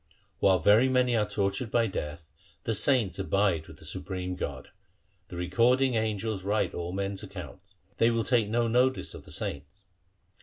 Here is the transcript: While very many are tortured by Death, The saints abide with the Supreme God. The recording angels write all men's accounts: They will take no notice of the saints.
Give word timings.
While 0.39 0.57
very 0.57 0.89
many 0.89 1.15
are 1.15 1.27
tortured 1.29 1.69
by 1.69 1.85
Death, 1.85 2.31
The 2.63 2.73
saints 2.73 3.19
abide 3.19 3.67
with 3.67 3.77
the 3.77 3.85
Supreme 3.85 4.35
God. 4.35 4.71
The 5.27 5.35
recording 5.37 5.93
angels 5.93 6.43
write 6.43 6.73
all 6.73 6.91
men's 6.91 7.21
accounts: 7.21 7.75
They 7.99 8.09
will 8.09 8.23
take 8.23 8.49
no 8.49 8.67
notice 8.67 9.13
of 9.13 9.25
the 9.25 9.31
saints. 9.31 9.83